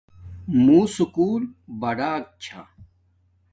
مُو 0.63 0.79
سکُول 0.95 1.43
بڑک 1.81 2.23
چھا 2.43 2.61